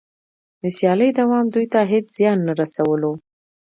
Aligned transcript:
د 0.61 0.63
سیالۍ 0.77 1.09
دوام 1.19 1.45
دوی 1.53 1.65
ته 1.73 1.79
هېڅ 1.91 2.05
زیان 2.17 2.37
نه 2.47 2.53
رسولو 2.61 3.11